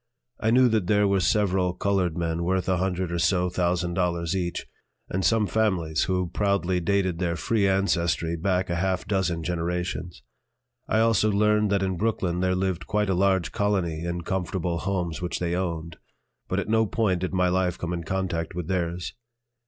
[0.39, 4.35] I knew that there were several colored men worth a hundred or so thousand dollars
[4.35, 4.65] each,
[5.11, 10.23] and some families who proudly dated their free ancestry back a half dozen generations.
[10.89, 15.21] I also learned that in Brooklyn there lived quite a large colony in comfortable homes
[15.21, 15.97] which they owned;
[16.47, 19.13] but at no point did my life come in contact with theirs.